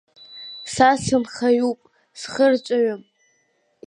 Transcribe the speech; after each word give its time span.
Са 0.73 0.87
сынхаҩуп, 1.03 1.79
схырҵәаҩым! 2.19 3.01